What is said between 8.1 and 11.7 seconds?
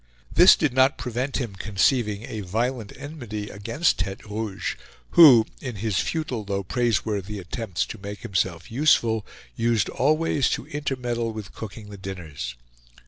himself useful used always to intermeddle with